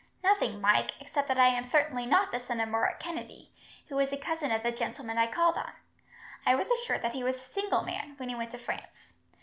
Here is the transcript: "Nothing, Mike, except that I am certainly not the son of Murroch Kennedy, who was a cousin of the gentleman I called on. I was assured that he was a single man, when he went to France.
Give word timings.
"Nothing, 0.23 0.59
Mike, 0.59 0.99
except 0.99 1.27
that 1.27 1.37
I 1.37 1.49
am 1.49 1.63
certainly 1.63 2.07
not 2.07 2.31
the 2.31 2.39
son 2.39 2.59
of 2.59 2.69
Murroch 2.69 2.99
Kennedy, 2.99 3.51
who 3.87 3.97
was 3.97 4.11
a 4.11 4.17
cousin 4.17 4.49
of 4.51 4.63
the 4.63 4.71
gentleman 4.71 5.19
I 5.19 5.27
called 5.27 5.57
on. 5.57 5.73
I 6.43 6.55
was 6.55 6.71
assured 6.71 7.03
that 7.03 7.11
he 7.13 7.23
was 7.23 7.35
a 7.35 7.39
single 7.53 7.83
man, 7.83 8.15
when 8.17 8.27
he 8.27 8.33
went 8.33 8.49
to 8.53 8.57
France. 8.57 9.13